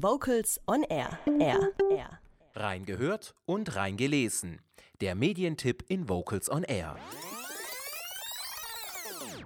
[0.00, 1.18] Vocals on Air.
[1.40, 1.72] Air.
[1.90, 2.20] Air.
[2.54, 4.60] Reingehört und reingelesen.
[5.00, 6.96] Der Medientipp in Vocals on Air.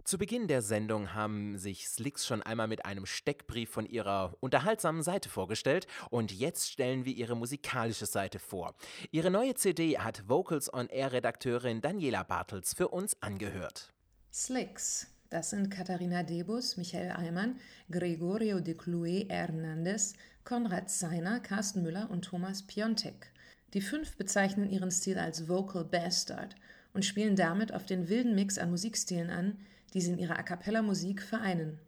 [0.04, 5.02] Zu Beginn der Sendung haben sich Slicks schon einmal mit einem Steckbrief von ihrer unterhaltsamen
[5.02, 8.74] Seite vorgestellt und jetzt stellen wir ihre musikalische Seite vor.
[9.10, 13.94] Ihre neue CD hat Vocals on Air Redakteurin Daniela Bartels für uns angehört.
[14.30, 17.56] Slicks, das sind Katharina Debus, Michael Allmann,
[17.90, 20.12] Gregorio de Clue Hernandez,
[20.44, 23.32] Konrad Seiner, Carsten Müller und Thomas Piontek.
[23.72, 26.54] Die fünf bezeichnen ihren Stil als Vocal Bastard
[26.92, 29.56] und spielen damit auf den wilden Mix an Musikstilen an,
[29.94, 31.78] die sie in ihrer A cappella Musik vereinen.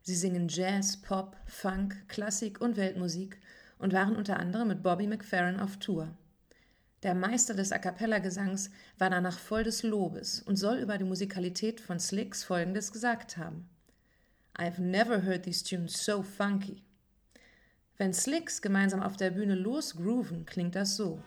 [0.00, 3.38] Sie singen Jazz, Pop, Funk, Klassik und Weltmusik
[3.78, 6.16] und waren unter anderem mit Bobby McFerrin auf Tour.
[7.04, 11.04] Der Meister des A cappella Gesangs war danach voll des Lobes und soll über die
[11.04, 13.68] Musikalität von Slicks folgendes gesagt haben:
[14.56, 16.82] I've never heard these tunes so funky.
[17.98, 21.22] Wenn Slicks gemeinsam auf der Bühne losgrooven, klingt das so.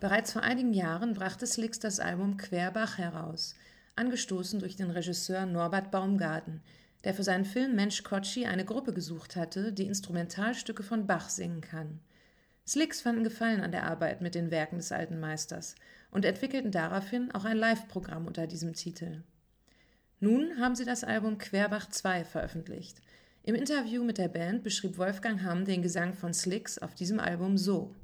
[0.00, 3.54] Bereits vor einigen Jahren brachte Slicks das Album Querbach heraus,
[3.96, 6.62] angestoßen durch den Regisseur Norbert Baumgarten,
[7.04, 11.60] der für seinen Film Mensch Kotschi eine Gruppe gesucht hatte, die Instrumentalstücke von Bach singen
[11.60, 12.00] kann.
[12.66, 15.74] Slicks fanden Gefallen an der Arbeit mit den Werken des alten Meisters
[16.10, 19.22] und entwickelten daraufhin auch ein Live-Programm unter diesem Titel.
[20.20, 23.02] Nun haben sie das Album Querbach 2 veröffentlicht.
[23.46, 27.58] Im Interview mit der Band beschrieb Wolfgang Hamm den Gesang von Slicks auf diesem Album
[27.58, 27.94] so.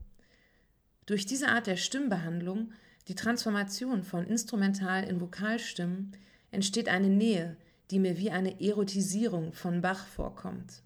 [1.07, 2.73] Durch diese Art der Stimmbehandlung,
[3.09, 6.13] die Transformation von Instrumental in Vokalstimmen,
[6.51, 7.57] entsteht eine Nähe,
[7.91, 10.83] die mir wie eine Erotisierung von Bach vorkommt.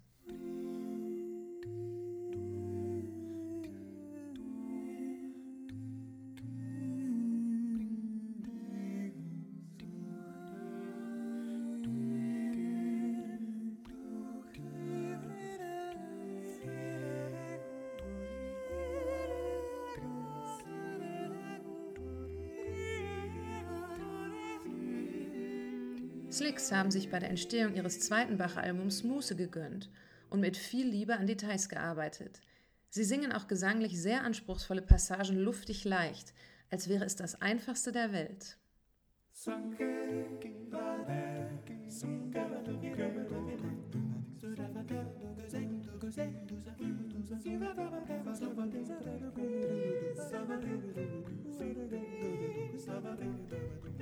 [26.35, 29.89] Slicks haben sich bei der Entstehung ihres zweiten Bach-Albums Muße gegönnt
[30.29, 32.41] und mit viel Liebe an Details gearbeitet.
[32.89, 36.33] Sie singen auch gesanglich sehr anspruchsvolle Passagen luftig leicht,
[36.69, 38.57] als wäre es das einfachste der Welt.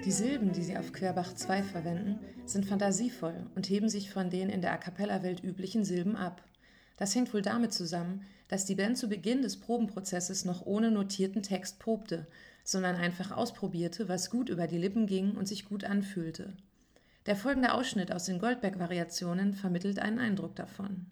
[0.06, 4.50] Die Silben, die sie auf Querbach 2 verwenden, sind fantasievoll und heben sich von den
[4.50, 6.44] in der A cappella-Welt üblichen Silben ab.
[6.98, 11.42] Das hängt wohl damit zusammen, dass die Band zu Beginn des Probenprozesses noch ohne notierten
[11.42, 12.28] Text probte,
[12.66, 16.54] sondern einfach ausprobierte, was gut über die Lippen ging und sich gut anfühlte.
[17.26, 21.06] Der folgende Ausschnitt aus den Goldberg-Variationen vermittelt einen Eindruck davon.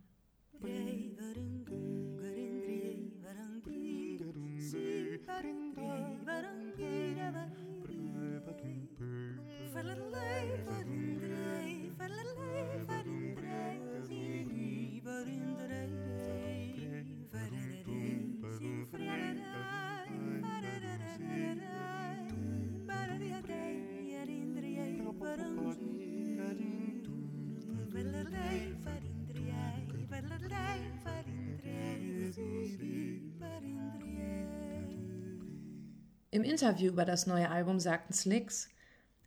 [36.34, 38.70] Im Interview über das neue Album sagten Slicks,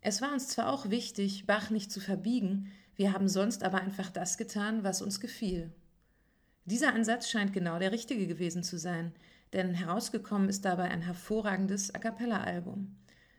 [0.00, 4.08] es war uns zwar auch wichtig, Bach nicht zu verbiegen, wir haben sonst aber einfach
[4.08, 5.70] das getan, was uns gefiel.
[6.64, 9.12] Dieser Ansatz scheint genau der richtige gewesen zu sein,
[9.52, 12.96] denn herausgekommen ist dabei ein hervorragendes A cappella-Album.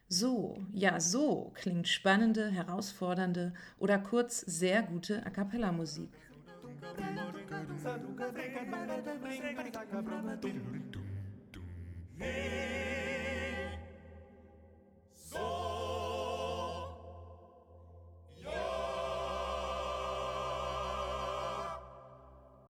[0.08, 6.12] So, ja, so klingt spannende, herausfordernde oder kurz sehr gute A cappella-Musik.